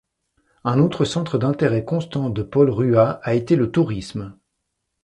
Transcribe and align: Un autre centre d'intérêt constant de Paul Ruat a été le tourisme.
Un 0.63 0.79
autre 0.79 1.05
centre 1.05 1.37
d'intérêt 1.37 1.85
constant 1.85 2.31
de 2.31 2.41
Paul 2.41 2.71
Ruat 2.71 3.19
a 3.21 3.35
été 3.35 3.55
le 3.55 3.69
tourisme. 3.71 4.35